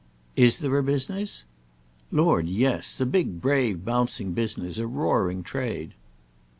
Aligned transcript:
"Is 0.35 0.57
there 0.57 0.79
a 0.79 0.83
business?" 0.83 1.43
"Lord, 2.11 2.47
yes—a 2.49 3.05
big 3.05 3.39
brave 3.39 3.85
bouncing 3.85 4.31
business. 4.33 4.79
A 4.79 4.87
roaring 4.87 5.43
trade." 5.43 5.93